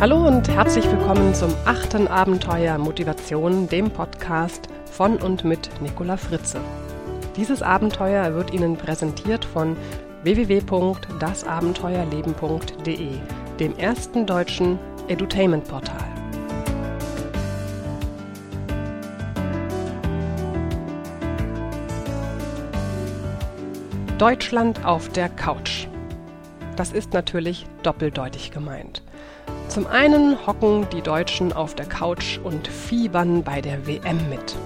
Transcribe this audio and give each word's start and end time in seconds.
Hallo 0.00 0.26
und 0.26 0.48
herzlich 0.48 0.90
willkommen 0.90 1.32
zum 1.34 1.54
achten 1.66 2.08
Abenteuer 2.08 2.78
Motivation, 2.78 3.68
dem 3.68 3.92
Podcast 3.92 4.66
von 4.90 5.18
und 5.18 5.44
mit 5.44 5.70
Nicola 5.80 6.16
Fritze. 6.16 6.60
Dieses 7.36 7.62
Abenteuer 7.62 8.34
wird 8.34 8.52
Ihnen 8.52 8.76
präsentiert 8.76 9.44
von 9.44 9.76
www.dasabenteuerleben.de, 10.24 13.08
dem 13.60 13.78
ersten 13.78 14.26
deutschen 14.26 14.80
Edutainment-Portal. 15.06 16.04
Deutschland 24.18 24.84
auf 24.84 25.08
der 25.10 25.28
Couch. 25.28 25.86
Das 26.74 26.90
ist 26.90 27.12
natürlich 27.12 27.66
doppeldeutig 27.84 28.50
gemeint. 28.50 29.04
Zum 29.68 29.86
einen 29.86 30.46
hocken 30.46 30.86
die 30.92 31.02
Deutschen 31.02 31.52
auf 31.52 31.74
der 31.74 31.86
Couch 31.86 32.38
und 32.38 32.68
fiebern 32.68 33.42
bei 33.42 33.60
der 33.60 33.86
WM 33.86 34.28
mit. 34.28 34.56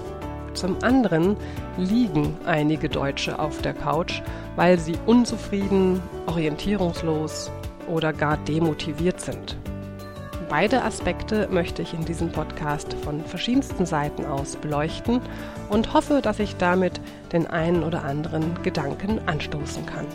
Zum 0.53 0.77
anderen 0.83 1.37
liegen 1.77 2.37
einige 2.45 2.89
Deutsche 2.89 3.39
auf 3.39 3.61
der 3.61 3.73
Couch, 3.73 4.21
weil 4.55 4.77
sie 4.77 4.95
unzufrieden, 5.05 6.01
orientierungslos 6.27 7.49
oder 7.87 8.13
gar 8.13 8.37
demotiviert 8.37 9.21
sind. 9.21 9.57
Beide 10.49 10.83
Aspekte 10.83 11.47
möchte 11.51 11.81
ich 11.81 11.93
in 11.93 12.05
diesem 12.05 12.31
Podcast 12.31 12.93
von 13.03 13.23
verschiedensten 13.23 13.85
Seiten 13.85 14.25
aus 14.25 14.55
beleuchten 14.55 15.21
und 15.69 15.93
hoffe, 15.93 16.21
dass 16.21 16.39
ich 16.39 16.57
damit 16.57 16.99
den 17.31 17.45
einen 17.47 17.83
oder 17.83 18.03
anderen 18.03 18.61
Gedanken 18.63 19.19
anstoßen 19.27 19.85
kann. 19.85 20.07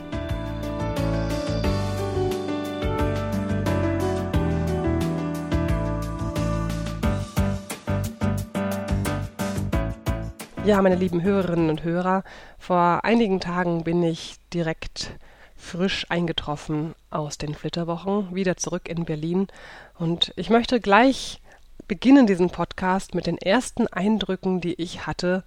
Ja, 10.64 10.80
meine 10.80 10.96
lieben 10.96 11.22
Hörerinnen 11.22 11.68
und 11.68 11.84
Hörer, 11.84 12.24
vor 12.58 13.04
einigen 13.04 13.38
Tagen 13.38 13.84
bin 13.84 14.02
ich 14.02 14.36
direkt 14.54 15.12
frisch 15.54 16.06
eingetroffen 16.08 16.94
aus 17.10 17.36
den 17.36 17.54
Flitterwochen, 17.54 18.34
wieder 18.34 18.56
zurück 18.56 18.88
in 18.88 19.04
Berlin. 19.04 19.48
Und 19.98 20.32
ich 20.36 20.48
möchte 20.48 20.80
gleich 20.80 21.42
beginnen 21.86 22.26
diesen 22.26 22.48
Podcast 22.48 23.14
mit 23.14 23.26
den 23.26 23.36
ersten 23.36 23.88
Eindrücken, 23.88 24.62
die 24.62 24.72
ich 24.80 25.06
hatte, 25.06 25.44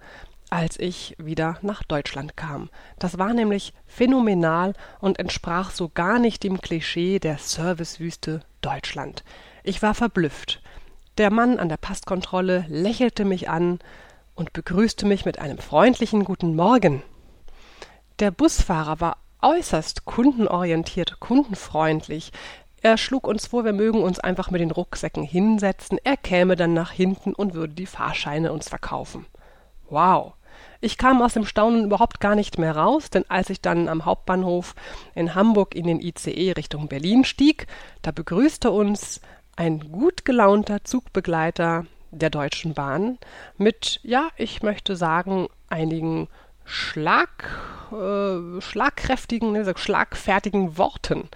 als 0.51 0.79
ich 0.79 1.15
wieder 1.17 1.57
nach 1.63 1.81
Deutschland 1.81 2.37
kam. 2.37 2.69
Das 2.99 3.17
war 3.17 3.33
nämlich 3.33 3.73
phänomenal 3.87 4.73
und 4.99 5.17
entsprach 5.17 5.71
so 5.71 5.89
gar 5.89 6.19
nicht 6.19 6.43
dem 6.43 6.61
Klischee 6.61 7.17
der 7.17 7.39
Servicewüste 7.39 8.41
Deutschland. 8.61 9.23
Ich 9.63 9.81
war 9.81 9.95
verblüfft. 9.95 10.61
Der 11.17 11.31
Mann 11.31 11.57
an 11.57 11.69
der 11.69 11.77
Passkontrolle 11.77 12.65
lächelte 12.67 13.25
mich 13.25 13.49
an, 13.49 13.79
und 14.37 14.53
begrüßte 14.53 15.05
mich 15.05 15.25
mit 15.25 15.39
einem 15.39 15.57
freundlichen 15.57 16.23
Guten 16.23 16.55
Morgen. 16.55 17.01
Der 18.19 18.31
Busfahrer 18.31 19.01
war 19.01 19.17
äußerst 19.41 20.05
kundenorientiert, 20.05 21.19
kundenfreundlich. 21.19 22.31
Er 22.81 22.97
schlug 22.97 23.27
uns 23.27 23.47
vor, 23.47 23.65
wir 23.65 23.73
mögen 23.73 24.01
uns 24.01 24.19
einfach 24.19 24.51
mit 24.51 24.61
den 24.61 24.71
Rucksäcken 24.71 25.23
hinsetzen, 25.23 25.97
er 26.03 26.17
käme 26.17 26.55
dann 26.55 26.73
nach 26.73 26.91
hinten 26.91 27.33
und 27.33 27.55
würde 27.55 27.73
die 27.73 27.87
Fahrscheine 27.87 28.53
uns 28.53 28.69
verkaufen. 28.69 29.25
Wow. 29.89 30.33
Ich 30.81 30.99
kam 30.99 31.21
aus 31.21 31.33
dem 31.33 31.45
Staunen 31.45 31.85
überhaupt 31.85 32.19
gar 32.19 32.35
nicht 32.35 32.59
mehr 32.59 32.75
raus, 32.75 33.09
denn 33.09 33.25
als 33.29 33.49
ich 33.49 33.61
dann 33.61 33.89
am 33.89 34.05
Hauptbahnhof 34.05 34.75
in 35.15 35.33
Hamburg 35.33 35.73
in 35.73 35.87
den 35.87 35.99
ICE 35.99 36.51
Richtung 36.51 36.87
Berlin 36.87 37.25
stieg, 37.25 37.65
da 38.03 38.11
begrüßte 38.11 38.69
uns 38.69 39.19
ein 39.55 39.91
gut 39.91 40.25
gelaunter 40.25 40.83
Zugbegleiter 40.83 41.85
der 42.11 42.29
Deutschen 42.29 42.73
Bahn 42.73 43.17
mit, 43.57 43.99
ja, 44.03 44.29
ich 44.37 44.63
möchte 44.63 44.95
sagen, 44.95 45.47
einigen 45.69 46.27
Schlag, 46.63 47.49
äh, 47.91 48.61
schlagkräftigen, 48.61 49.53
ne, 49.53 49.73
schlagfertigen 49.75 50.77
Worten. 50.77 51.29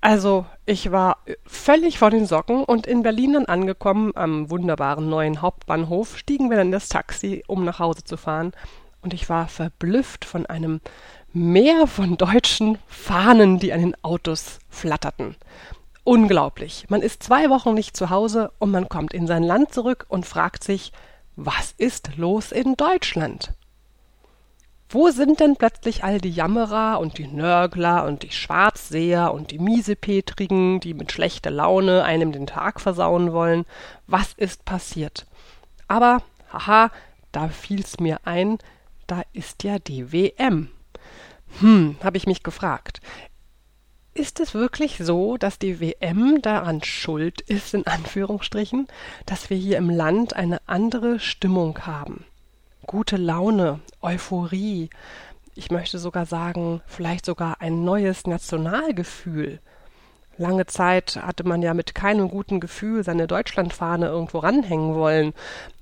Also, 0.00 0.46
ich 0.66 0.92
war 0.92 1.18
völlig 1.46 1.98
vor 1.98 2.10
den 2.10 2.26
Socken 2.26 2.62
und 2.62 2.86
in 2.86 3.02
Berlin 3.02 3.32
dann 3.32 3.46
angekommen, 3.46 4.12
am 4.14 4.50
wunderbaren 4.50 5.08
neuen 5.08 5.42
Hauptbahnhof, 5.42 6.16
stiegen 6.16 6.50
wir 6.50 6.56
dann 6.56 6.70
das 6.70 6.88
Taxi, 6.88 7.42
um 7.46 7.64
nach 7.64 7.78
Hause 7.78 8.04
zu 8.04 8.16
fahren. 8.16 8.52
Und 9.02 9.14
ich 9.14 9.28
war 9.28 9.48
verblüfft 9.48 10.24
von 10.24 10.46
einem 10.46 10.80
Meer 11.32 11.86
von 11.86 12.16
deutschen 12.16 12.78
Fahnen, 12.86 13.58
die 13.58 13.72
an 13.72 13.80
den 13.80 13.96
Autos 14.02 14.58
flatterten. 14.70 15.36
Unglaublich. 16.06 16.86
Man 16.88 17.02
ist 17.02 17.24
zwei 17.24 17.50
Wochen 17.50 17.74
nicht 17.74 17.96
zu 17.96 18.10
Hause 18.10 18.52
und 18.60 18.70
man 18.70 18.88
kommt 18.88 19.12
in 19.12 19.26
sein 19.26 19.42
Land 19.42 19.74
zurück 19.74 20.06
und 20.08 20.24
fragt 20.24 20.62
sich, 20.62 20.92
was 21.34 21.74
ist 21.78 22.16
los 22.16 22.52
in 22.52 22.76
Deutschland? 22.76 23.54
Wo 24.88 25.10
sind 25.10 25.40
denn 25.40 25.56
plötzlich 25.56 26.04
all 26.04 26.20
die 26.20 26.30
Jammerer 26.30 27.00
und 27.00 27.18
die 27.18 27.26
Nörgler 27.26 28.04
und 28.04 28.22
die 28.22 28.30
Schwarzseher 28.30 29.34
und 29.34 29.50
die 29.50 29.58
Miesepetrigen, 29.58 30.78
die 30.78 30.94
mit 30.94 31.10
schlechter 31.10 31.50
Laune 31.50 32.04
einem 32.04 32.30
den 32.30 32.46
Tag 32.46 32.80
versauen 32.80 33.32
wollen? 33.32 33.64
Was 34.06 34.32
ist 34.34 34.64
passiert? 34.64 35.26
Aber, 35.88 36.22
haha, 36.52 36.92
da 37.32 37.48
fiel's 37.48 37.98
mir 37.98 38.20
ein, 38.22 38.58
da 39.08 39.22
ist 39.32 39.64
ja 39.64 39.80
die 39.80 40.12
WM. 40.12 40.68
Hm, 41.58 41.96
habe 42.00 42.16
ich 42.16 42.28
mich 42.28 42.44
gefragt. 42.44 43.00
Ist 44.16 44.40
es 44.40 44.54
wirklich 44.54 44.96
so, 44.96 45.36
dass 45.36 45.58
die 45.58 45.78
WM 45.78 46.40
daran 46.40 46.82
schuld 46.82 47.42
ist, 47.42 47.74
in 47.74 47.86
Anführungsstrichen, 47.86 48.88
dass 49.26 49.50
wir 49.50 49.58
hier 49.58 49.76
im 49.76 49.90
Land 49.90 50.34
eine 50.34 50.66
andere 50.66 51.20
Stimmung 51.20 51.80
haben? 51.80 52.24
Gute 52.86 53.18
Laune, 53.18 53.80
Euphorie, 54.00 54.88
ich 55.54 55.70
möchte 55.70 55.98
sogar 55.98 56.24
sagen, 56.24 56.80
vielleicht 56.86 57.26
sogar 57.26 57.60
ein 57.60 57.84
neues 57.84 58.26
Nationalgefühl. 58.26 59.60
Lange 60.38 60.64
Zeit 60.64 61.16
hatte 61.16 61.44
man 61.44 61.60
ja 61.60 61.74
mit 61.74 61.94
keinem 61.94 62.30
guten 62.30 62.58
Gefühl 62.58 63.04
seine 63.04 63.26
Deutschlandfahne 63.26 64.06
irgendwo 64.06 64.38
ranhängen 64.38 64.94
wollen. 64.94 65.34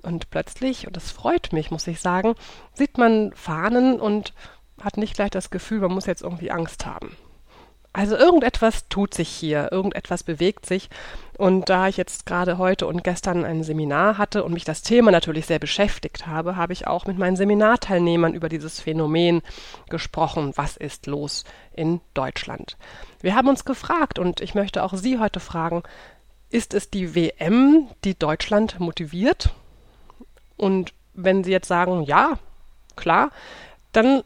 Und 0.03 0.31
plötzlich, 0.31 0.89
und 0.89 0.97
das 0.97 1.13
freut 1.13 1.53
mich, 1.53 1.71
muss 1.71 1.87
ich 1.87 2.01
sagen, 2.01 2.35
sieht 2.73 2.99
man 2.99 3.33
Fahnen 3.35 4.01
und 4.01 4.35
hat 4.83 4.97
nicht 4.97 5.15
gleich 5.15 5.31
das 5.31 5.51
Gefühl, 5.51 5.83
man 5.83 5.93
muss 5.93 6.07
jetzt 6.07 6.23
irgendwie 6.23 6.51
Angst 6.51 6.85
haben. 6.85 7.17
Also 7.95 8.17
irgendetwas 8.17 8.89
tut 8.89 9.15
sich 9.15 9.29
hier, 9.29 9.71
irgendetwas 9.71 10.25
bewegt 10.25 10.67
sich. 10.67 10.91
Und 11.39 11.69
da 11.69 11.87
ich 11.87 11.97
jetzt 11.97 12.27
gerade 12.27 12.59
heute 12.59 12.89
und 12.89 13.05
gestern 13.05 13.45
ein 13.45 13.63
Seminar 13.63 14.19
hatte 14.19 14.43
und 14.43 14.53
mich 14.53 14.65
das 14.65 14.83
Thema 14.83 15.13
natürlich 15.13 15.47
sehr 15.47 15.61
beschäftigt 15.61 16.27
habe, 16.27 16.57
habe 16.57 16.73
ich 16.73 16.89
auch 16.89 17.07
mit 17.07 17.19
meinen 17.19 17.37
Seminarteilnehmern 17.37 18.35
über 18.35 18.49
dieses 18.49 18.81
Phänomen 18.81 19.43
gesprochen. 19.91 20.53
Was 20.57 20.77
ist 20.77 21.07
los 21.07 21.45
in 21.73 22.01
Deutschland? 22.15 22.77
Wir 23.21 23.37
haben 23.37 23.49
uns 23.49 23.65
gefragt 23.65 24.19
und 24.19 24.41
ich 24.41 24.57
möchte 24.57 24.83
auch 24.83 24.95
Sie 24.95 25.21
heute 25.21 25.39
fragen, 25.39 25.85
ist 26.51 26.75
es 26.75 26.91
die 26.91 27.15
WM, 27.15 27.87
die 28.03 28.19
Deutschland 28.19 28.81
motiviert? 28.81 29.51
Und 30.57 30.93
wenn 31.15 31.45
Sie 31.45 31.53
jetzt 31.53 31.69
sagen, 31.69 32.03
ja, 32.03 32.41
klar, 32.97 33.31
dann 33.93 34.25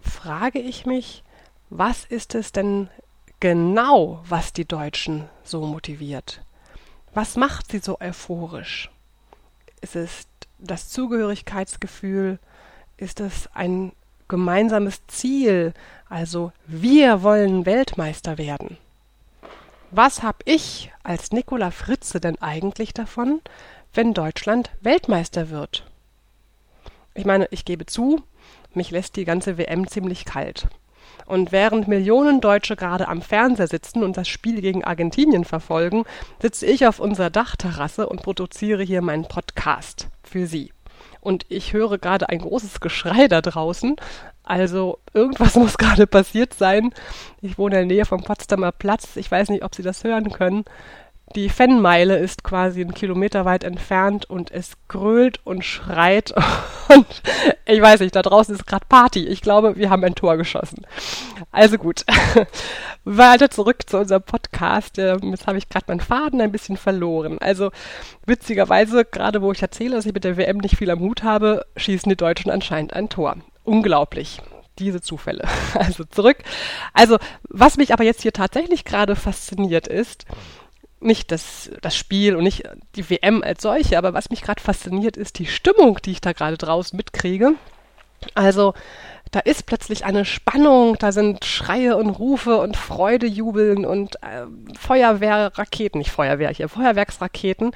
frage 0.00 0.60
ich 0.60 0.86
mich, 0.86 1.24
was 1.70 2.04
ist 2.04 2.34
es 2.34 2.52
denn 2.52 2.90
genau, 3.38 4.22
was 4.28 4.52
die 4.52 4.66
Deutschen 4.66 5.28
so 5.44 5.64
motiviert? 5.64 6.42
Was 7.14 7.36
macht 7.36 7.70
sie 7.70 7.78
so 7.78 7.98
euphorisch? 8.00 8.90
Ist 9.80 9.96
es 9.96 10.26
das 10.58 10.88
Zugehörigkeitsgefühl? 10.90 12.38
Ist 12.96 13.20
es 13.20 13.48
ein 13.54 13.92
gemeinsames 14.28 15.06
Ziel? 15.06 15.72
Also 16.08 16.52
wir 16.66 17.22
wollen 17.22 17.66
Weltmeister 17.66 18.36
werden. 18.36 18.76
Was 19.92 20.22
hab 20.22 20.42
ich 20.44 20.92
als 21.02 21.32
Nicola 21.32 21.70
Fritze 21.70 22.20
denn 22.20 22.40
eigentlich 22.40 22.94
davon, 22.94 23.40
wenn 23.94 24.14
Deutschland 24.14 24.70
Weltmeister 24.80 25.50
wird? 25.50 25.84
Ich 27.14 27.24
meine, 27.24 27.48
ich 27.50 27.64
gebe 27.64 27.86
zu, 27.86 28.22
mich 28.72 28.90
lässt 28.90 29.16
die 29.16 29.24
ganze 29.24 29.58
WM 29.58 29.88
ziemlich 29.88 30.24
kalt. 30.24 30.68
Und 31.30 31.52
während 31.52 31.86
Millionen 31.86 32.40
Deutsche 32.40 32.74
gerade 32.74 33.06
am 33.06 33.22
Fernseher 33.22 33.68
sitzen 33.68 34.02
und 34.02 34.16
das 34.16 34.26
Spiel 34.26 34.60
gegen 34.60 34.82
Argentinien 34.82 35.44
verfolgen, 35.44 36.02
sitze 36.42 36.66
ich 36.66 36.88
auf 36.88 36.98
unserer 36.98 37.30
Dachterrasse 37.30 38.08
und 38.08 38.24
produziere 38.24 38.82
hier 38.82 39.00
meinen 39.00 39.28
Podcast 39.28 40.08
für 40.24 40.48
Sie. 40.48 40.72
Und 41.20 41.46
ich 41.48 41.72
höre 41.72 41.98
gerade 41.98 42.28
ein 42.28 42.40
großes 42.40 42.80
Geschrei 42.80 43.28
da 43.28 43.42
draußen. 43.42 43.94
Also 44.42 44.98
irgendwas 45.14 45.54
muss 45.54 45.78
gerade 45.78 46.08
passiert 46.08 46.52
sein. 46.52 46.92
Ich 47.40 47.58
wohne 47.58 47.80
in 47.80 47.88
der 47.88 47.96
Nähe 47.96 48.06
vom 48.06 48.24
Potsdamer 48.24 48.72
Platz. 48.72 49.14
Ich 49.14 49.30
weiß 49.30 49.50
nicht, 49.50 49.62
ob 49.62 49.76
Sie 49.76 49.84
das 49.84 50.02
hören 50.02 50.32
können. 50.32 50.64
Die 51.36 51.48
Fennmeile 51.48 52.18
ist 52.18 52.42
quasi 52.42 52.80
einen 52.80 52.92
Kilometer 52.92 53.44
weit 53.44 53.62
entfernt 53.62 54.28
und 54.28 54.50
es 54.50 54.72
grölt 54.88 55.38
und 55.44 55.64
schreit 55.64 56.34
und 56.88 57.06
ich 57.66 57.80
weiß 57.80 58.00
nicht, 58.00 58.16
da 58.16 58.22
draußen 58.22 58.54
ist 58.54 58.66
gerade 58.66 58.84
Party. 58.88 59.26
Ich 59.28 59.40
glaube, 59.40 59.76
wir 59.76 59.90
haben 59.90 60.02
ein 60.02 60.16
Tor 60.16 60.36
geschossen. 60.36 60.86
Also 61.52 61.78
gut. 61.78 62.04
weiter 63.04 63.48
zurück 63.48 63.88
zu 63.88 63.98
unserem 63.98 64.22
Podcast. 64.22 64.98
Ähm, 64.98 65.30
jetzt 65.30 65.46
habe 65.46 65.58
ich 65.58 65.68
gerade 65.68 65.86
meinen 65.88 66.00
Faden 66.00 66.40
ein 66.40 66.50
bisschen 66.50 66.76
verloren. 66.76 67.38
Also 67.38 67.70
witzigerweise, 68.26 69.04
gerade 69.04 69.40
wo 69.40 69.52
ich 69.52 69.62
erzähle, 69.62 69.94
dass 69.94 70.06
ich 70.06 70.14
mit 70.14 70.24
der 70.24 70.36
WM 70.36 70.58
nicht 70.58 70.76
viel 70.76 70.90
am 70.90 71.00
Hut 71.00 71.22
habe, 71.22 71.64
schießen 71.76 72.10
die 72.10 72.16
Deutschen 72.16 72.50
anscheinend 72.50 72.92
ein 72.92 73.08
Tor. 73.08 73.36
Unglaublich 73.62 74.40
diese 74.80 75.00
Zufälle. 75.00 75.46
Also 75.74 76.04
zurück. 76.04 76.38
Also, 76.94 77.18
was 77.48 77.76
mich 77.76 77.92
aber 77.92 78.02
jetzt 78.02 78.22
hier 78.22 78.32
tatsächlich 78.32 78.84
gerade 78.84 79.14
fasziniert 79.14 79.86
ist, 79.86 80.24
nicht 81.00 81.32
das, 81.32 81.70
das 81.80 81.96
Spiel 81.96 82.36
und 82.36 82.44
nicht 82.44 82.62
die 82.94 83.08
WM 83.08 83.42
als 83.42 83.62
solche, 83.62 83.96
aber 83.98 84.14
was 84.14 84.30
mich 84.30 84.42
gerade 84.42 84.62
fasziniert, 84.62 85.16
ist 85.16 85.38
die 85.38 85.46
Stimmung, 85.46 85.98
die 86.04 86.12
ich 86.12 86.20
da 86.20 86.32
gerade 86.32 86.58
draußen 86.58 86.96
mitkriege. 86.96 87.54
Also, 88.34 88.74
da 89.30 89.40
ist 89.40 89.66
plötzlich 89.66 90.04
eine 90.04 90.24
Spannung, 90.24 90.96
da 90.98 91.12
sind 91.12 91.44
Schreie 91.44 91.96
und 91.96 92.10
Rufe 92.10 92.58
und 92.58 92.76
Freudejubeln 92.76 93.86
und 93.86 94.16
äh, 94.16 94.46
Feuerwehrraketen, 94.78 95.98
nicht 95.98 96.10
Feuerwehr 96.10 96.50
hier, 96.50 96.68
Feuerwerksraketen. 96.68 97.70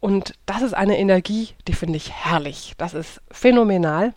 Und 0.00 0.34
das 0.46 0.62
ist 0.62 0.74
eine 0.74 0.98
Energie, 0.98 1.50
die 1.66 1.72
finde 1.72 1.96
ich 1.96 2.12
herrlich. 2.12 2.74
Das 2.78 2.94
ist 2.94 3.20
phänomenal. 3.30 4.14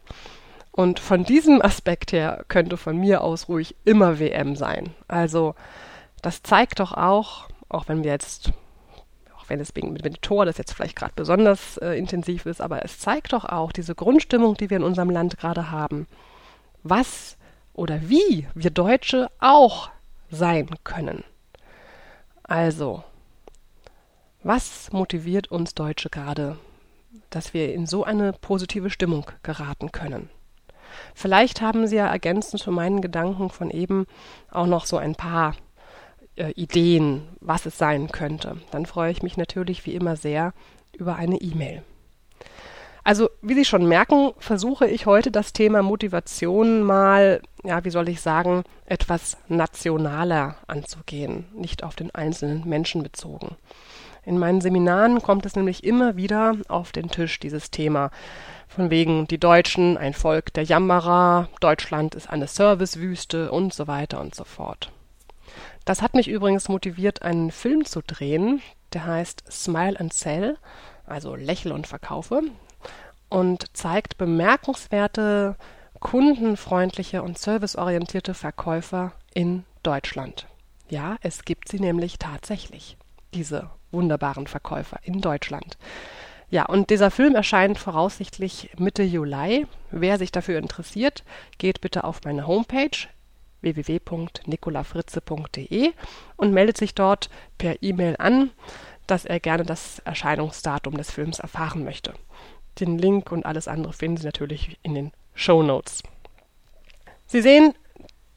Und 0.71 0.99
von 0.99 1.23
diesem 1.23 1.61
Aspekt 1.61 2.11
her 2.11 2.45
könnte 2.49 2.77
von 2.77 2.97
mir 2.97 3.21
aus 3.23 3.49
ruhig 3.49 3.75
immer 3.83 4.19
WM 4.19 4.55
sein. 4.55 4.93
Also 5.07 5.55
das 6.21 6.43
zeigt 6.43 6.79
doch 6.79 6.91
auch, 6.91 7.47
auch 7.69 7.87
wenn 7.87 8.03
wir 8.03 8.11
jetzt, 8.11 8.51
auch 9.35 9.49
wenn 9.49 9.59
es 9.59 9.73
mit 9.75 10.05
dem 10.05 10.21
Tor 10.21 10.45
das 10.45 10.57
jetzt 10.57 10.73
vielleicht 10.73 10.95
gerade 10.95 11.13
besonders 11.15 11.77
äh, 11.77 11.97
intensiv 11.97 12.45
ist, 12.45 12.61
aber 12.61 12.83
es 12.83 12.99
zeigt 12.99 13.33
doch 13.33 13.45
auch 13.45 13.71
diese 13.71 13.95
Grundstimmung, 13.95 14.55
die 14.55 14.69
wir 14.69 14.77
in 14.77 14.83
unserem 14.83 15.09
Land 15.09 15.37
gerade 15.37 15.71
haben, 15.71 16.07
was 16.83 17.37
oder 17.73 18.09
wie 18.09 18.47
wir 18.55 18.71
Deutsche 18.71 19.29
auch 19.39 19.89
sein 20.29 20.69
können. 20.83 21.23
Also, 22.43 23.03
was 24.43 24.91
motiviert 24.91 25.49
uns 25.49 25.75
Deutsche 25.75 26.09
gerade, 26.09 26.57
dass 27.29 27.53
wir 27.53 27.73
in 27.73 27.85
so 27.85 28.03
eine 28.03 28.33
positive 28.33 28.89
Stimmung 28.89 29.29
geraten 29.43 29.91
können? 29.91 30.29
Vielleicht 31.13 31.61
haben 31.61 31.87
Sie 31.87 31.97
ja 31.97 32.07
ergänzend 32.07 32.61
zu 32.61 32.71
meinen 32.71 33.01
Gedanken 33.01 33.49
von 33.49 33.69
eben 33.69 34.07
auch 34.49 34.67
noch 34.67 34.85
so 34.85 34.97
ein 34.97 35.15
paar 35.15 35.55
äh, 36.37 36.51
Ideen, 36.51 37.27
was 37.39 37.65
es 37.65 37.77
sein 37.77 38.11
könnte. 38.11 38.57
Dann 38.71 38.85
freue 38.85 39.11
ich 39.11 39.23
mich 39.23 39.37
natürlich 39.37 39.85
wie 39.85 39.95
immer 39.95 40.15
sehr 40.15 40.53
über 40.97 41.15
eine 41.15 41.37
E-Mail. 41.37 41.83
Also, 43.03 43.29
wie 43.41 43.53
Sie 43.53 43.63
schon 43.63 43.87
merken, 43.87 44.33
versuche 44.37 44.85
ich 44.85 45.05
heute 45.05 45.31
das 45.31 45.53
Thema 45.53 45.81
Motivation 45.81 46.81
mal, 46.81 47.41
ja, 47.63 47.85
wie 47.85 47.89
soll 47.89 48.09
ich 48.09 48.19
sagen, 48.19 48.63
etwas 48.85 49.37
nationaler 49.47 50.57
anzugehen, 50.67 51.45
nicht 51.53 51.83
auf 51.83 51.95
den 51.95 52.13
einzelnen 52.13 52.67
Menschen 52.67 53.03
bezogen. 53.03 53.55
In 54.25 54.37
meinen 54.37 54.59
Seminaren 54.59 55.21
kommt 55.21 55.45
es 55.45 55.55
nämlich 55.55 55.85
immer 55.85 56.17
wieder 56.17 56.57
auf 56.67 56.91
den 56.91 57.09
Tisch, 57.09 57.39
dieses 57.39 57.71
Thema. 57.71 58.11
Von 58.67 58.89
wegen 58.89 59.25
die 59.25 59.39
Deutschen, 59.39 59.97
ein 59.97 60.13
Volk 60.13 60.53
der 60.53 60.63
Jammerer, 60.63 61.47
Deutschland 61.61 62.13
ist 62.13 62.29
eine 62.29 62.47
Servicewüste 62.47 63.51
und 63.53 63.73
so 63.73 63.87
weiter 63.87 64.19
und 64.19 64.35
so 64.35 64.43
fort. 64.43 64.91
Das 65.87 66.01
hat 66.01 66.15
mich 66.15 66.27
übrigens 66.27 66.67
motiviert, 66.67 67.21
einen 67.21 67.49
Film 67.49 67.85
zu 67.85 68.01
drehen, 68.01 68.61
der 68.91 69.05
heißt 69.05 69.45
Smile 69.49 69.97
and 69.97 70.11
Sell, 70.11 70.57
also 71.05 71.33
Lächle 71.33 71.73
und 71.73 71.87
Verkaufe, 71.87 72.41
und 73.29 73.65
zeigt 73.71 74.17
bemerkenswerte, 74.17 75.55
kundenfreundliche 76.01 77.23
und 77.23 77.37
serviceorientierte 77.37 78.33
Verkäufer 78.33 79.13
in 79.33 79.63
Deutschland. 79.81 80.47
Ja, 80.89 81.15
es 81.21 81.45
gibt 81.45 81.69
sie 81.69 81.79
nämlich 81.79 82.19
tatsächlich, 82.19 82.97
diese 83.33 83.69
wunderbaren 83.91 84.47
Verkäufer 84.47 84.99
in 85.03 85.21
Deutschland. 85.21 85.77
Ja, 86.49 86.65
und 86.65 86.89
dieser 86.89 87.11
Film 87.11 87.33
erscheint 87.33 87.79
voraussichtlich 87.79 88.71
Mitte 88.77 89.03
Juli. 89.03 89.67
Wer 89.91 90.17
sich 90.17 90.33
dafür 90.33 90.57
interessiert, 90.57 91.23
geht 91.57 91.79
bitte 91.79 92.03
auf 92.03 92.19
meine 92.25 92.45
Homepage 92.45 93.07
www.nicolafritze.de 93.75 95.91
und 96.35 96.53
meldet 96.53 96.77
sich 96.77 96.95
dort 96.95 97.29
per 97.57 97.81
E-Mail 97.81 98.15
an, 98.19 98.51
dass 99.07 99.25
er 99.25 99.39
gerne 99.39 99.63
das 99.63 99.99
Erscheinungsdatum 99.99 100.97
des 100.97 101.11
Films 101.11 101.39
erfahren 101.39 101.83
möchte. 101.83 102.13
Den 102.79 102.97
Link 102.97 103.31
und 103.31 103.45
alles 103.45 103.67
andere 103.67 103.93
finden 103.93 104.17
Sie 104.17 104.25
natürlich 104.25 104.77
in 104.83 104.93
den 104.93 105.11
Show 105.33 105.63
Notes. 105.63 106.03
Sie 107.25 107.41
sehen, 107.41 107.73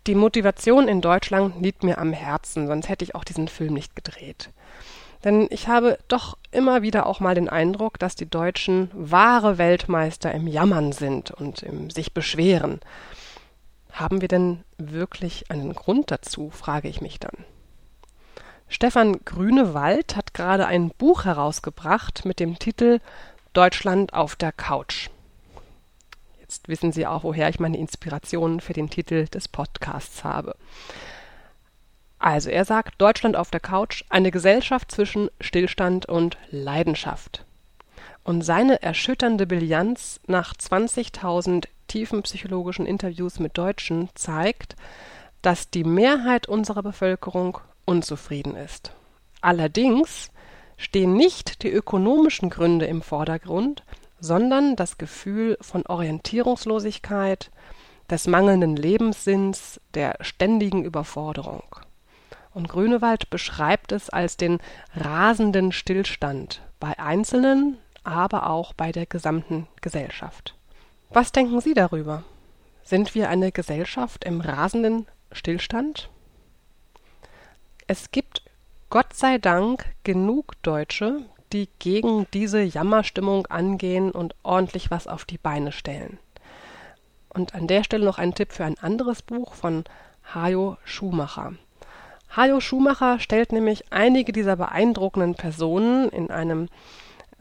die 0.07 0.15
Motivation 0.15 0.89
in 0.89 1.01
Deutschland 1.01 1.61
liegt 1.61 1.85
mir 1.85 1.99
am 1.99 2.13
Herzen, 2.13 2.67
sonst 2.67 2.89
hätte 2.89 3.05
ich 3.05 3.15
auch 3.15 3.25
diesen 3.25 3.49
Film 3.49 3.75
nicht 3.75 3.95
gedreht. 3.95 4.51
Denn 5.25 5.49
ich 5.51 5.69
habe 5.69 5.99
doch 6.09 6.39
immer 6.51 6.83
wieder 6.83 7.07
auch 7.07 7.21
mal 7.21 7.35
den 7.35 7.49
Eindruck, 7.49 7.99
dass 7.99 8.15
die 8.15 8.29
Deutschen 8.29 8.91
wahre 8.95 9.59
Weltmeister 9.59 10.33
im 10.33 10.47
Jammern 10.47 10.93
sind 10.93 11.31
und 11.31 11.63
im 11.63 11.91
sich 11.91 12.15
beschweren. 12.15 12.81
Haben 13.93 14.23
wir 14.23 14.29
denn 14.29 14.65
wirklich 14.81 15.51
einen 15.51 15.75
Grund 15.75 16.11
dazu, 16.11 16.51
frage 16.51 16.89
ich 16.89 17.01
mich 17.01 17.21
dann. 17.21 17.45
Stefan 18.69 19.25
Grünewald 19.25 20.15
hat 20.17 20.33
gerade 20.33 20.67
ein 20.67 20.91
Buch 20.91 21.25
herausgebracht 21.25 22.25
mit 22.25 22.39
dem 22.39 22.59
Titel 22.59 23.01
Deutschland 23.53 24.15
auf 24.15 24.37
der 24.37 24.53
Couch. 24.53 25.11
Jetzt 26.41 26.69
wissen 26.69 26.93
Sie 26.93 27.07
auch, 27.07 27.25
woher 27.25 27.49
ich 27.49 27.59
meine 27.59 27.79
Inspirationen 27.79 28.61
für 28.61 28.73
den 28.73 28.89
Titel 28.89 29.27
des 29.27 29.49
Podcasts 29.49 30.23
habe. 30.23 30.55
Also 32.21 32.51
er 32.51 32.65
sagt, 32.65 33.01
Deutschland 33.01 33.35
auf 33.35 33.51
der 33.51 33.61
Couch, 33.61 34.05
eine 34.09 34.31
Gesellschaft 34.31 34.93
zwischen 34.93 35.31
Stillstand 35.41 36.07
und 36.07 36.39
Leidenschaft. 36.51 37.45
Und 38.23 38.43
seine 38.43 38.83
erschütternde 38.83 39.47
Bilanz 39.47 40.21
nach 40.27 40.55
20.000 40.55 41.67
tiefen 41.91 42.23
psychologischen 42.23 42.87
Interviews 42.87 43.41
mit 43.41 43.59
Deutschen 43.59 44.09
zeigt, 44.15 44.77
dass 45.43 45.71
die 45.71 45.85
Mehrheit 45.85 46.49
unserer 46.49 46.83
Bevölkerung 46.83 47.59
unzufrieden 47.85 48.55
ist. 48.55 48.93
Allerdings 49.41 50.31
stehen 50.77 51.15
nicht 51.15 51.63
die 51.63 51.71
ökonomischen 51.71 52.49
Gründe 52.49 52.87
im 52.87 53.03
Vordergrund, 53.03 53.83
sondern 54.21 54.77
das 54.77 54.99
Gefühl 54.99 55.59
von 55.61 55.85
Orientierungslosigkeit, 55.87 57.51
des 58.09 58.27
mangelnden 58.27 58.77
Lebenssinns, 58.77 59.81
der 59.95 60.17
ständigen 60.21 60.85
Überforderung. 60.85 61.63
Und 62.53 62.69
Grünewald 62.69 63.31
beschreibt 63.31 63.93
es 63.93 64.11
als 64.11 64.37
den 64.37 64.59
rasenden 64.97 65.71
Stillstand 65.71 66.61
bei 66.81 66.99
Einzelnen, 66.99 67.79
aber 68.03 68.51
auch 68.51 68.73
bei 68.73 68.91
der 68.91 69.07
gesamten 69.07 69.69
Gesellschaft. 69.81 70.57
Was 71.13 71.33
denken 71.33 71.61
Sie 71.61 71.75
darüber? 71.75 72.23
Sind 72.85 73.17
wir 73.17 73.29
eine 73.29 73.51
Gesellschaft 73.51 74.25
im 74.25 74.41
rasenden 74.41 75.07
Stillstand? 75.33 76.09
Es 77.89 78.13
gibt 78.13 78.43
Gott 78.91 79.13
sei 79.15 79.39
Dank 79.39 79.87
genug 80.05 80.63
Deutsche, 80.63 81.25
die 81.53 81.69
gegen 81.81 82.29
diese 82.33 82.63
Jammerstimmung 82.63 83.47
angehen 83.49 84.13
und 84.13 84.37
ordentlich 84.45 84.93
was 84.93 85.09
auf 85.09 85.25
die 85.25 85.39
Beine 85.39 85.73
stellen. 85.73 86.21
Und 87.29 87.57
an 87.57 87.67
der 87.67 87.83
Stelle 87.83 88.05
noch 88.05 88.19
ein 88.19 88.35
Tipp 88.35 88.53
für 88.53 88.65
ein 88.65 88.79
anderes 88.79 89.23
Buch 89.23 89.55
von 89.55 89.83
Hajo 90.33 90.77
Schumacher. 90.85 91.55
Hajo 92.37 92.61
Schumacher 92.61 93.19
stellt 93.19 93.51
nämlich 93.51 93.93
einige 93.93 94.31
dieser 94.31 94.55
beeindruckenden 94.55 95.35
Personen 95.35 96.09
in 96.11 96.31
einem 96.31 96.69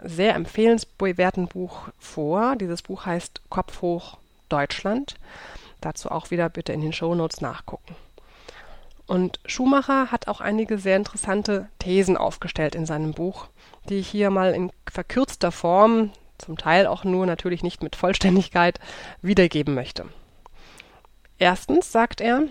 sehr 0.03 0.35
empfehlenswerten 0.35 1.47
Buch 1.47 1.89
vor. 1.97 2.55
Dieses 2.55 2.81
Buch 2.81 3.05
heißt 3.05 3.41
Kopf 3.49 3.81
hoch 3.81 4.17
Deutschland. 4.49 5.15
Dazu 5.81 6.09
auch 6.11 6.31
wieder 6.31 6.49
bitte 6.49 6.73
in 6.73 6.81
den 6.81 6.93
Shownotes 6.93 7.41
nachgucken. 7.41 7.95
Und 9.07 9.39
Schumacher 9.45 10.11
hat 10.11 10.27
auch 10.27 10.39
einige 10.39 10.77
sehr 10.77 10.95
interessante 10.95 11.67
Thesen 11.79 12.15
aufgestellt 12.15 12.75
in 12.75 12.85
seinem 12.85 13.13
Buch, 13.13 13.47
die 13.89 13.95
ich 13.95 14.07
hier 14.07 14.29
mal 14.29 14.53
in 14.53 14.71
verkürzter 14.91 15.51
Form, 15.51 16.11
zum 16.37 16.57
Teil 16.57 16.85
auch 16.85 17.03
nur 17.03 17.25
natürlich 17.25 17.63
nicht 17.63 17.81
mit 17.81 17.95
Vollständigkeit, 17.95 18.79
wiedergeben 19.21 19.73
möchte. 19.73 20.05
Erstens 21.39 21.91
sagt 21.91 22.21
er, 22.21 22.43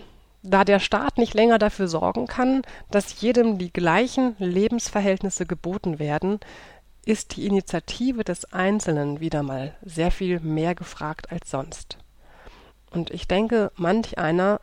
da 0.43 0.65
der 0.65 0.81
Staat 0.81 1.19
nicht 1.19 1.35
länger 1.35 1.59
dafür 1.59 1.89
sorgen 1.89 2.27
kann, 2.27 2.63
dass 2.91 3.21
jedem 3.21 3.59
die 3.59 3.73
gleichen 3.73 4.35
Lebensverhältnisse 4.39 5.47
geboten 5.47 5.99
werden, 5.99 6.41
ist 7.05 7.37
die 7.37 7.47
Initiative 7.47 8.25
des 8.25 8.53
Einzelnen 8.53 9.21
wieder 9.21 9.43
mal 9.43 9.75
sehr 9.83 10.11
viel 10.11 10.41
mehr 10.41 10.75
gefragt 10.75 11.33
als 11.33 11.51
sonst. 11.51 11.99
Und 12.91 13.11
ich 13.11 13.29
denke, 13.29 13.73
manch 13.77 14.19
einer 14.19 14.61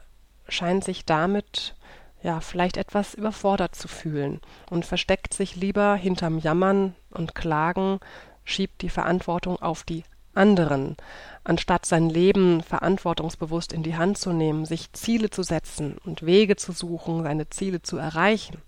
scheint 0.47 0.83
sich 0.83 1.05
damit 1.05 1.75
ja 2.21 2.39
vielleicht 2.41 2.77
etwas 2.77 3.13
überfordert 3.13 3.75
zu 3.75 3.87
fühlen 3.87 4.41
und 4.69 4.85
versteckt 4.85 5.33
sich 5.33 5.55
lieber 5.55 5.95
hinterm 5.95 6.39
Jammern 6.39 6.95
und 7.11 7.35
Klagen, 7.35 7.99
schiebt 8.43 8.81
die 8.81 8.89
Verantwortung 8.89 9.61
auf 9.61 9.83
die 9.83 10.03
anderen, 10.33 10.97
anstatt 11.43 11.85
sein 11.85 12.09
Leben 12.09 12.61
verantwortungsbewusst 12.61 13.73
in 13.73 13.83
die 13.83 13.95
Hand 13.95 14.17
zu 14.17 14.33
nehmen, 14.33 14.65
sich 14.65 14.91
Ziele 14.93 15.29
zu 15.29 15.43
setzen 15.43 15.97
und 16.03 16.25
Wege 16.25 16.55
zu 16.55 16.71
suchen, 16.71 17.23
seine 17.23 17.49
Ziele 17.49 17.81
zu 17.81 17.97
erreichen. 17.97 18.61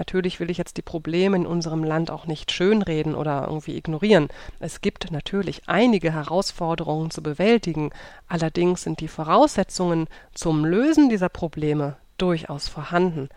Natürlich 0.00 0.40
will 0.40 0.48
ich 0.48 0.56
jetzt 0.56 0.78
die 0.78 0.82
Probleme 0.82 1.36
in 1.36 1.44
unserem 1.46 1.84
Land 1.84 2.10
auch 2.10 2.24
nicht 2.24 2.52
schönreden 2.52 3.14
oder 3.14 3.44
irgendwie 3.46 3.76
ignorieren. 3.76 4.28
Es 4.58 4.80
gibt 4.80 5.10
natürlich 5.10 5.68
einige 5.68 6.10
Herausforderungen 6.10 7.10
zu 7.10 7.22
bewältigen, 7.22 7.90
allerdings 8.26 8.82
sind 8.82 9.00
die 9.00 9.08
Voraussetzungen 9.08 10.08
zum 10.32 10.64
Lösen 10.64 11.10
dieser 11.10 11.28
Probleme 11.28 11.98
durchaus 12.16 12.66
vorhanden. 12.66 13.28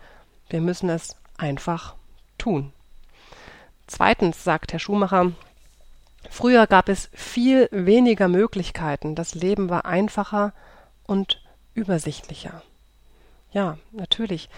Wir 0.48 0.62
müssen 0.62 0.88
es 0.88 1.16
einfach 1.36 1.96
tun. 2.38 2.72
Zweitens 3.86 4.42
sagt 4.42 4.72
Herr 4.72 4.80
Schumacher, 4.80 5.32
früher 6.30 6.66
gab 6.66 6.88
es 6.88 7.10
viel 7.12 7.68
weniger 7.72 8.28
Möglichkeiten, 8.28 9.14
das 9.14 9.34
Leben 9.34 9.68
war 9.68 9.84
einfacher 9.84 10.54
und 11.06 11.42
übersichtlicher. 11.74 12.62
Ja, 13.52 13.76
natürlich. 13.92 14.48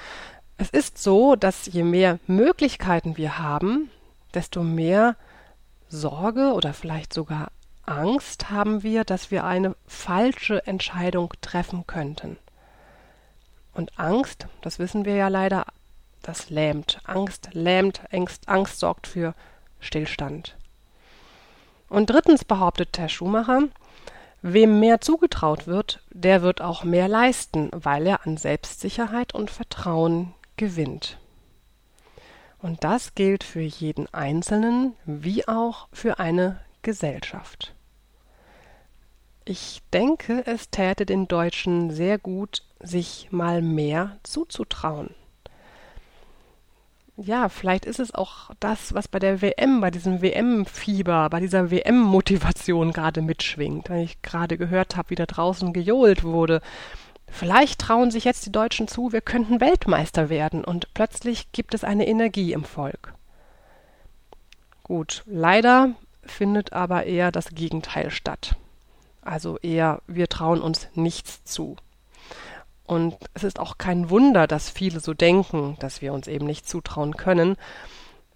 Es 0.59 0.71
ist 0.71 0.99
so, 0.99 1.37
dass 1.37 1.67
je 1.67 1.83
mehr 1.83 2.19
Möglichkeiten 2.27 3.17
wir 3.17 3.39
haben, 3.39 3.91
desto 4.33 4.63
mehr 4.63 5.17
Sorge 5.89 6.53
oder 6.53 6.73
vielleicht 6.73 7.13
sogar 7.13 7.51
Angst 7.85 8.51
haben 8.51 8.83
wir, 8.83 9.05
dass 9.05 9.31
wir 9.31 9.45
eine 9.45 9.77
falsche 9.87 10.67
Entscheidung 10.67 11.33
treffen 11.41 11.87
könnten. 11.87 12.37
Und 13.75 13.99
Angst, 13.99 14.47
das 14.63 14.79
wissen 14.79 15.05
wir 15.05 15.15
ja 15.15 15.29
leider, 15.29 15.67
das 16.23 16.51
lähmt. 16.51 17.01
Angst 17.05 17.51
lähmt, 17.53 18.01
Angst, 18.11 18.49
Angst 18.49 18.81
sorgt 18.81 19.07
für 19.07 19.35
Stillstand. 19.79 20.57
Und 21.89 22.11
drittens 22.11 22.45
behauptet 22.45 22.99
Herr 22.99 23.09
Schumacher, 23.09 23.65
wem 24.43 24.81
mehr 24.81 25.01
zugetraut 25.01 25.67
wird, 25.67 26.01
der 26.11 26.43
wird 26.43 26.61
auch 26.61 26.83
mehr 26.83 27.07
leisten, 27.07 27.71
weil 27.73 28.07
er 28.07 28.27
an 28.27 28.37
Selbstsicherheit 28.37 29.35
und 29.35 29.51
Vertrauen 29.51 30.35
gewinnt. 30.57 31.19
Und 32.59 32.85
das 32.85 33.15
gilt 33.15 33.45
für 33.45 33.61
jeden 33.61 34.13
Einzelnen 34.13 34.95
wie 35.05 35.47
auch 35.47 35.89
für 35.93 36.19
eine 36.19 36.61
Gesellschaft. 36.83 37.75
Ich 39.45 39.83
denke, 39.93 40.43
es 40.47 40.71
täte 40.71 41.07
den 41.07 41.29
Deutschen 41.29 41.91
sehr 41.91 42.19
gut, 42.19 42.65
sich 42.81 43.29
mal 43.31 43.63
mehr 43.63 44.19
zuzutrauen. 44.25 45.15
Ja, 47.17 47.49
vielleicht 47.49 47.87
ist 47.87 47.99
es 47.99 48.15
auch 48.15 48.51
das, 48.61 48.93
was 48.93 49.09
bei 49.09 49.19
der 49.19 49.41
WM, 49.41 49.81
bei 49.81 49.91
diesem 49.91 50.21
WM-Fieber, 50.21 51.31
bei 51.31 51.41
dieser 51.41 51.71
WM-Motivation 51.71 52.93
gerade 52.93 53.23
mitschwingt. 53.23 53.89
Wenn 53.89 54.01
ich 54.01 54.21
gerade 54.21 54.59
gehört 54.59 54.97
habe, 54.97 55.11
wie 55.11 55.15
da 55.15 55.25
draußen 55.25 55.73
gejohlt 55.73 56.25
wurde, 56.25 56.61
Vielleicht 57.31 57.81
trauen 57.81 58.11
sich 58.11 58.25
jetzt 58.25 58.47
die 58.47 58.53
Deutschen 58.53 58.89
zu, 58.89 59.13
wir 59.13 59.21
könnten 59.21 59.61
Weltmeister 59.61 60.29
werden, 60.29 60.65
und 60.65 60.93
plötzlich 60.95 61.53
gibt 61.53 61.75
es 61.75 61.85
eine 61.85 62.07
Energie 62.07 62.53
im 62.53 62.65
Volk. 62.65 63.15
Gut, 64.83 65.23
leider 65.27 65.91
findet 66.23 66.73
aber 66.73 67.05
eher 67.05 67.33
das 67.33 67.51
Gegenteil 67.51 68.11
statt. 68.11 68.57
Also 69.23 69.59
eher, 69.59 70.01
wir 70.07 70.29
trauen 70.29 70.61
uns 70.61 70.89
nichts 70.95 71.43
zu. 71.45 71.77
Und 72.85 73.17
es 73.35 73.43
ist 73.43 73.59
auch 73.59 73.79
kein 73.79 74.11
Wunder, 74.11 74.47
dass 74.47 74.71
viele 74.71 75.01
so 75.01 75.13
denken, 75.13 75.77
dass 75.81 76.01
wir 76.01 76.13
uns 76.13 76.29
eben 76.29 76.47
nicht 76.47 76.69
zutrauen 76.69 77.17
können, 77.17 77.57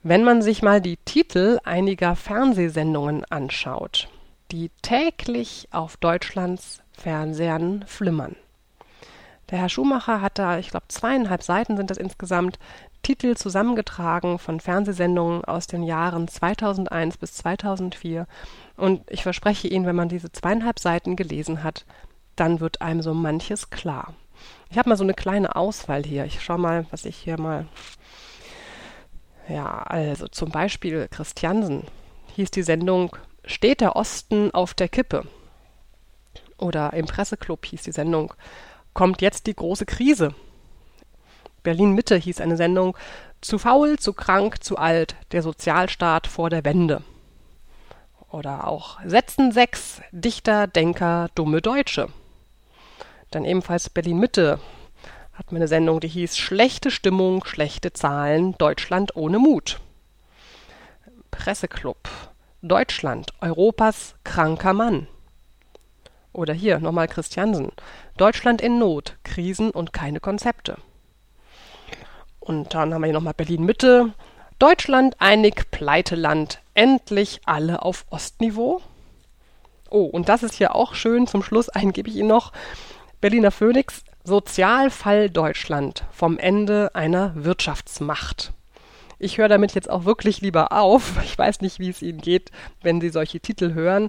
wenn 0.03 0.25
man 0.25 0.43
sich 0.43 0.63
mal 0.63 0.81
die 0.81 0.97
Titel 0.97 1.59
einiger 1.63 2.17
Fernsehsendungen 2.17 3.25
anschaut, 3.27 4.09
die 4.51 4.71
täglich 4.83 5.69
auf 5.71 5.97
Deutschlands 5.97 6.83
Fernsehern 6.93 7.85
flimmern. 7.87 8.35
Der 9.51 9.59
Herr 9.59 9.69
Schumacher 9.69 10.21
hat 10.21 10.39
da, 10.39 10.59
ich 10.59 10.71
glaube, 10.71 10.87
zweieinhalb 10.89 11.43
Seiten 11.43 11.77
sind 11.77 11.91
das 11.91 11.99
insgesamt, 11.99 12.59
Titel 13.03 13.35
zusammengetragen 13.35 14.39
von 14.39 14.61
Fernsehsendungen 14.61 15.45
aus 15.45 15.67
den 15.67 15.83
Jahren 15.83 16.29
2001 16.29 17.17
bis 17.17 17.35
2004. 17.35 18.27
Und 18.77 19.03
ich 19.11 19.23
verspreche 19.23 19.69
Ihnen, 19.69 19.87
wenn 19.87 19.97
man 19.97 20.09
diese 20.09 20.31
zweieinhalb 20.31 20.79
Seiten 20.79 21.17
gelesen 21.17 21.65
hat, 21.65 21.85
dann 22.37 22.61
wird 22.61 22.81
einem 22.81 23.03
so 23.03 23.13
manches 23.15 23.71
klar. 23.71 24.15
Ich 24.71 24.79
habe 24.79 24.89
mal 24.89 24.97
so 24.97 25.05
eine 25.05 25.15
kleine 25.15 25.57
Auswahl 25.57 26.05
hier. 26.05 26.25
Ich 26.25 26.43
schaue 26.43 26.59
mal, 26.59 26.87
was 26.91 27.05
ich 27.05 27.17
hier 27.17 27.39
mal. 27.39 27.67
Ja, 29.49 29.83
also 29.83 30.29
zum 30.29 30.51
Beispiel 30.51 31.09
Christiansen 31.11 31.85
hieß 32.37 32.51
die 32.53 32.63
Sendung 32.63 33.17
Steht 33.45 33.81
der 33.81 33.97
Osten 33.97 34.53
auf 34.53 34.75
der 34.75 34.89
Kippe? 34.89 35.25
Oder 36.59 36.93
im 36.93 37.07
Presseclub 37.07 37.65
hieß 37.65 37.83
die 37.83 37.93
Sendung 37.93 38.35
kommt 38.95 39.23
jetzt 39.23 39.47
die 39.47 39.55
große 39.55 39.87
Krise. 39.87 40.35
Berlin 41.63 41.93
Mitte 41.93 42.17
hieß 42.17 42.41
eine 42.41 42.57
Sendung 42.57 42.97
Zu 43.41 43.59
faul, 43.59 43.99
zu 43.99 44.13
krank, 44.13 44.63
zu 44.63 44.77
alt, 44.77 45.17
der 45.33 45.43
Sozialstaat 45.43 46.27
vor 46.27 46.51
der 46.51 46.65
Wende. 46.65 47.03
Oder 48.31 48.67
auch 48.67 49.01
Sätzen 49.05 49.51
6, 49.51 50.03
Dichter, 50.13 50.67
Denker, 50.67 51.29
dumme 51.35 51.61
Deutsche. 51.63 52.09
Dann 53.31 53.45
ebenfalls 53.45 53.91
Berlin 53.91 54.19
Mitte 54.19 54.61
hat 55.33 55.53
man 55.53 55.63
eine 55.63 55.69
Sendung, 55.69 56.01
die 56.01 56.09
hieß 56.09 56.37
Schlechte 56.37 56.91
Stimmung, 56.91 57.45
schlechte 57.45 57.93
Zahlen, 57.93 58.57
Deutschland 58.59 59.17
ohne 59.17 59.39
Mut. 59.39 59.81
Presseclub. 61.31 62.09
Deutschland, 62.63 63.33
Europas 63.41 64.17
kranker 64.23 64.75
Mann. 64.75 65.07
Oder 66.33 66.55
hier 66.55 66.79
nochmal 66.79 67.09
Christiansen. 67.09 67.73
Deutschland 68.17 68.63
in 68.63 68.79
Not, 68.79 69.17
Krisen 69.25 69.71
und 69.71 69.93
keine 69.93 70.21
Konzepte. 70.21 70.77
Und 72.39 72.75
dann 72.75 72.95
haben 72.95 73.03
wir 73.03 73.07
hier 73.07 73.15
nochmal 73.15 73.35
Berlin 73.35 73.65
Mitte. 73.65 74.13
Deutschland 74.59 75.17
einig, 75.21 75.71
Pleiteland, 75.71 76.61
endlich 76.75 77.41
alle 77.47 77.83
auf 77.83 78.05
Ostniveau. 78.11 78.83
Oh, 79.91 80.05
und 80.05 80.29
das 80.29 80.43
ist 80.43 80.55
hier 80.55 80.75
auch 80.75 80.95
schön. 80.95 81.27
Zum 81.27 81.43
Schluss 81.43 81.69
eingebe 81.71 82.09
ich 82.09 82.17
Ihnen 82.17 82.29
noch. 82.29 82.53
Berliner 83.21 83.51
Phoenix, 83.51 84.05
Sozialfall 84.25 85.31
Deutschland 85.31 86.05
vom 86.11 86.39
Ende 86.39 86.95
einer 86.95 87.33
Wirtschaftsmacht. 87.35 88.53
Ich 89.23 89.37
höre 89.37 89.49
damit 89.49 89.75
jetzt 89.75 89.91
auch 89.91 90.07
wirklich 90.07 90.41
lieber 90.41 90.73
auf. 90.73 91.19
Ich 91.25 91.39
weiß 91.39 91.61
nicht, 91.61 91.79
wie 91.79 91.91
es 91.91 92.03
Ihnen 92.03 92.21
geht, 92.21 92.51
wenn 92.83 93.01
Sie 93.01 93.11
solche 93.11 93.39
Titel 93.39 93.75
hören. 93.75 94.09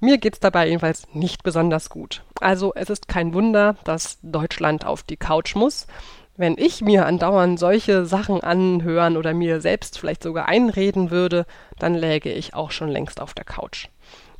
Mir 0.00 0.18
geht's 0.18 0.40
dabei 0.40 0.68
jedenfalls 0.68 1.06
nicht 1.12 1.42
besonders 1.42 1.90
gut. 1.90 2.22
Also 2.40 2.72
es 2.74 2.88
ist 2.88 3.08
kein 3.08 3.34
Wunder, 3.34 3.76
dass 3.84 4.18
Deutschland 4.22 4.86
auf 4.86 5.02
die 5.02 5.16
Couch 5.16 5.56
muss. 5.56 5.86
Wenn 6.36 6.56
ich 6.56 6.80
mir 6.80 7.06
andauernd 7.06 7.58
solche 7.58 8.06
Sachen 8.06 8.42
anhören 8.42 9.16
oder 9.16 9.34
mir 9.34 9.60
selbst 9.60 9.98
vielleicht 9.98 10.22
sogar 10.22 10.46
einreden 10.46 11.10
würde, 11.10 11.46
dann 11.78 11.94
läge 11.94 12.32
ich 12.32 12.54
auch 12.54 12.70
schon 12.70 12.88
längst 12.88 13.20
auf 13.20 13.34
der 13.34 13.44
Couch. 13.44 13.88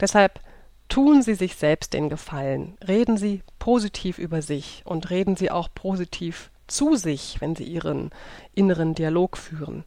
Deshalb 0.01 0.41
tun 0.89 1.23
Sie 1.23 1.35
sich 1.35 1.57
selbst 1.57 1.93
den 1.93 2.09
Gefallen. 2.09 2.77
Reden 2.87 3.17
Sie 3.17 3.43
positiv 3.59 4.19
über 4.19 4.43
sich 4.43 4.83
und 4.85 5.11
reden 5.11 5.37
Sie 5.37 5.51
auch 5.51 5.69
positiv 5.75 6.51
zu 6.67 6.97
sich, 6.97 7.41
wenn 7.41 7.57
Sie 7.57 7.65
Ihren 7.65 8.11
inneren 8.55 8.95
Dialog 8.95 9.37
führen. 9.37 9.85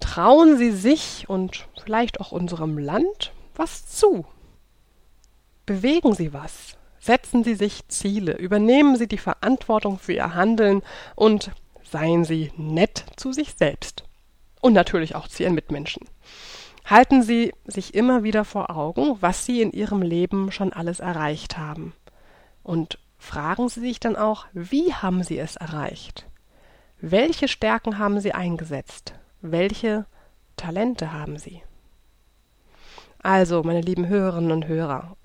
Trauen 0.00 0.56
Sie 0.56 0.70
sich 0.72 1.28
und 1.28 1.68
vielleicht 1.82 2.20
auch 2.20 2.32
unserem 2.32 2.78
Land 2.78 3.32
was 3.54 3.86
zu. 3.86 4.26
Bewegen 5.66 6.14
Sie 6.14 6.32
was. 6.32 6.76
Setzen 6.98 7.44
Sie 7.44 7.54
sich 7.54 7.86
Ziele. 7.88 8.36
Übernehmen 8.36 8.96
Sie 8.96 9.06
die 9.06 9.18
Verantwortung 9.18 9.98
für 9.98 10.14
Ihr 10.14 10.34
Handeln 10.34 10.82
und 11.14 11.52
seien 11.82 12.24
Sie 12.24 12.50
nett 12.56 13.04
zu 13.16 13.32
sich 13.32 13.54
selbst. 13.54 14.04
Und 14.60 14.72
natürlich 14.72 15.14
auch 15.14 15.28
zu 15.28 15.42
Ihren 15.42 15.54
Mitmenschen. 15.54 16.08
Halten 16.84 17.22
Sie 17.22 17.52
sich 17.66 17.94
immer 17.94 18.22
wieder 18.22 18.44
vor 18.44 18.70
Augen, 18.70 19.16
was 19.20 19.46
Sie 19.46 19.62
in 19.62 19.72
Ihrem 19.72 20.02
Leben 20.02 20.50
schon 20.52 20.72
alles 20.72 21.00
erreicht 21.00 21.56
haben. 21.56 21.94
Und 22.62 22.98
fragen 23.24 23.68
Sie 23.68 23.80
sich 23.80 23.98
dann 24.00 24.16
auch, 24.16 24.46
wie 24.52 24.92
haben 24.92 25.22
Sie 25.22 25.38
es 25.38 25.56
erreicht? 25.56 26.26
Welche 27.00 27.48
Stärken 27.48 27.98
haben 27.98 28.20
Sie 28.20 28.32
eingesetzt? 28.32 29.14
Welche 29.40 30.06
Talente 30.56 31.12
haben 31.12 31.38
Sie? 31.38 31.62
Also, 33.22 33.62
meine 33.62 33.80
lieben 33.80 34.06
Hörerinnen 34.06 34.52
und 34.52 34.68
Hörer, 34.68 35.16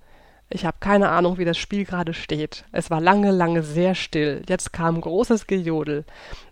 ich 0.49 0.65
habe 0.65 0.77
keine 0.79 1.09
Ahnung, 1.09 1.37
wie 1.37 1.45
das 1.45 1.57
Spiel 1.57 1.85
gerade 1.85 2.13
steht. 2.13 2.65
Es 2.71 2.89
war 2.89 3.01
lange, 3.01 3.31
lange 3.31 3.61
sehr 3.61 3.93
still. 3.93 4.41
Jetzt 4.47 4.73
kam 4.73 4.99
großes 4.99 5.45
Gejodel. 5.45 6.05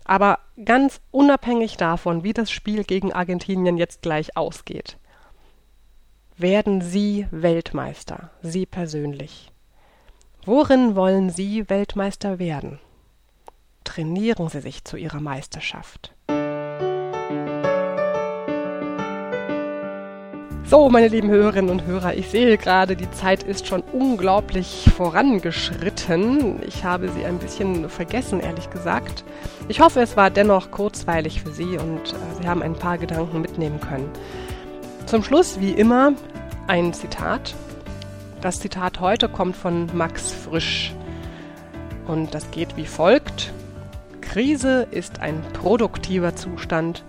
Aber 0.04 0.38
ganz 0.64 1.00
unabhängig 1.10 1.78
davon, 1.78 2.22
wie 2.22 2.34
das 2.34 2.50
Spiel 2.50 2.84
gegen 2.84 3.12
Argentinien 3.12 3.76
jetzt 3.76 4.02
gleich 4.02 4.36
ausgeht, 4.36 4.98
werden 6.36 6.80
Sie 6.82 7.26
Weltmeister, 7.30 8.30
Sie 8.42 8.66
persönlich. 8.66 9.50
Worin 10.48 10.96
wollen 10.96 11.28
Sie 11.28 11.68
Weltmeister 11.68 12.38
werden? 12.38 12.78
Trainieren 13.84 14.48
Sie 14.48 14.62
sich 14.62 14.82
zu 14.82 14.96
Ihrer 14.96 15.20
Meisterschaft. 15.20 16.14
So, 20.64 20.88
meine 20.88 21.08
lieben 21.08 21.28
Hörerinnen 21.28 21.70
und 21.70 21.84
Hörer, 21.84 22.14
ich 22.14 22.30
sehe 22.30 22.56
gerade, 22.56 22.96
die 22.96 23.10
Zeit 23.10 23.42
ist 23.42 23.66
schon 23.66 23.82
unglaublich 23.92 24.88
vorangeschritten. 24.96 26.62
Ich 26.66 26.82
habe 26.82 27.10
sie 27.10 27.26
ein 27.26 27.38
bisschen 27.38 27.90
vergessen, 27.90 28.40
ehrlich 28.40 28.70
gesagt. 28.70 29.24
Ich 29.68 29.80
hoffe, 29.80 30.00
es 30.00 30.16
war 30.16 30.30
dennoch 30.30 30.70
kurzweilig 30.70 31.42
für 31.42 31.50
Sie 31.50 31.76
und 31.76 32.14
äh, 32.14 32.40
Sie 32.40 32.48
haben 32.48 32.62
ein 32.62 32.72
paar 32.72 32.96
Gedanken 32.96 33.42
mitnehmen 33.42 33.80
können. 33.80 34.08
Zum 35.04 35.22
Schluss, 35.22 35.60
wie 35.60 35.72
immer, 35.72 36.14
ein 36.68 36.94
Zitat. 36.94 37.54
Das 38.40 38.60
Zitat 38.60 39.00
heute 39.00 39.28
kommt 39.28 39.56
von 39.56 39.88
Max 39.94 40.32
Frisch 40.32 40.94
und 42.06 42.34
das 42.34 42.52
geht 42.52 42.76
wie 42.76 42.86
folgt. 42.86 43.52
Krise 44.20 44.86
ist 44.92 45.20
ein 45.20 45.42
produktiver 45.54 46.36
Zustand, 46.36 47.02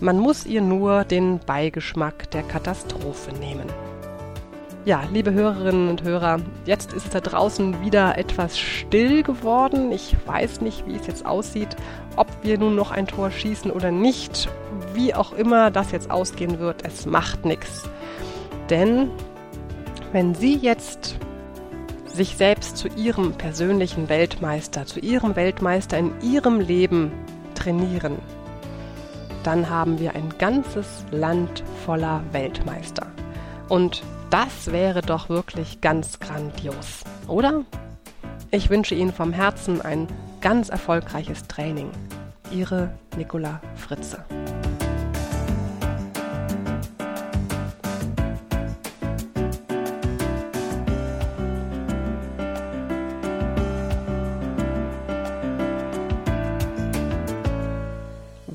man 0.00 0.18
muss 0.18 0.46
ihr 0.46 0.62
nur 0.62 1.04
den 1.04 1.40
Beigeschmack 1.40 2.30
der 2.30 2.42
Katastrophe 2.42 3.32
nehmen. 3.34 3.66
Ja, 4.86 5.02
liebe 5.12 5.32
Hörerinnen 5.32 5.90
und 5.90 6.02
Hörer, 6.04 6.40
jetzt 6.64 6.94
ist 6.94 7.04
es 7.04 7.10
da 7.10 7.20
draußen 7.20 7.82
wieder 7.82 8.16
etwas 8.16 8.58
still 8.58 9.22
geworden. 9.22 9.92
Ich 9.92 10.16
weiß 10.26 10.62
nicht, 10.62 10.86
wie 10.86 10.96
es 10.96 11.06
jetzt 11.06 11.26
aussieht, 11.26 11.76
ob 12.16 12.26
wir 12.42 12.58
nun 12.58 12.74
noch 12.74 12.90
ein 12.90 13.06
Tor 13.06 13.30
schießen 13.30 13.70
oder 13.70 13.90
nicht. 13.90 14.48
Wie 14.94 15.14
auch 15.14 15.34
immer 15.34 15.70
das 15.70 15.92
jetzt 15.92 16.10
ausgehen 16.10 16.58
wird, 16.58 16.84
es 16.84 17.04
macht 17.04 17.44
nichts. 17.44 17.88
Denn 18.70 19.10
wenn 20.12 20.34
Sie 20.34 20.56
jetzt 20.56 21.16
sich 22.06 22.36
selbst 22.36 22.76
zu 22.76 22.88
Ihrem 22.88 23.32
persönlichen 23.32 24.08
Weltmeister, 24.08 24.84
zu 24.84 25.00
Ihrem 25.00 25.34
Weltmeister 25.34 25.98
in 25.98 26.12
Ihrem 26.20 26.60
Leben 26.60 27.10
trainieren, 27.54 28.18
dann 29.42 29.68
haben 29.68 29.98
wir 29.98 30.14
ein 30.14 30.34
ganzes 30.38 31.04
Land 31.10 31.64
voller 31.84 32.22
Weltmeister. 32.32 33.06
Und 33.68 34.02
das 34.30 34.70
wäre 34.70 35.00
doch 35.00 35.28
wirklich 35.28 35.80
ganz 35.80 36.20
grandios, 36.20 37.02
oder? 37.26 37.64
Ich 38.50 38.68
wünsche 38.68 38.94
Ihnen 38.94 39.12
vom 39.12 39.32
Herzen 39.32 39.80
ein 39.80 40.08
ganz 40.42 40.68
erfolgreiches 40.68 41.48
Training. 41.48 41.90
Ihre 42.50 42.92
Nicola 43.16 43.62
Fritze. 43.76 44.24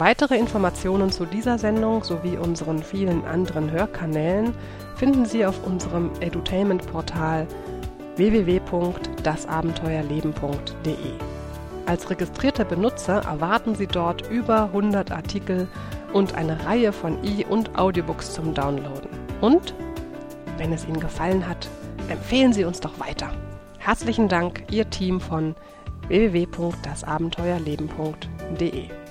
Weitere 0.07 0.37
Informationen 0.37 1.11
zu 1.11 1.25
dieser 1.25 1.57
Sendung 1.57 2.01
sowie 2.01 2.37
unseren 2.37 2.81
vielen 2.81 3.25
anderen 3.25 3.71
Hörkanälen 3.71 4.55
finden 4.95 5.25
Sie 5.25 5.45
auf 5.45 5.67
unserem 5.67 6.11
Edutainment-Portal 6.21 7.45
www.dasabenteuerleben.de. 8.15 10.95
Als 11.87 12.09
registrierter 12.09 12.63
Benutzer 12.63 13.25
erwarten 13.25 13.75
Sie 13.75 13.87
dort 13.87 14.31
über 14.31 14.67
100 14.67 15.11
Artikel 15.11 15.67
und 16.13 16.35
eine 16.35 16.65
Reihe 16.65 16.93
von 16.93 17.21
E- 17.25 17.43
und 17.43 17.77
Audiobooks 17.77 18.31
zum 18.31 18.53
Downloaden. 18.53 19.09
Und, 19.41 19.75
wenn 20.57 20.71
es 20.71 20.87
Ihnen 20.87 21.01
gefallen 21.01 21.45
hat, 21.45 21.67
empfehlen 22.07 22.53
Sie 22.53 22.63
uns 22.63 22.79
doch 22.79 22.97
weiter. 22.97 23.29
Herzlichen 23.77 24.29
Dank, 24.29 24.63
Ihr 24.71 24.89
Team 24.89 25.19
von 25.19 25.53
www.dasabenteuerleben.de. 26.07 29.06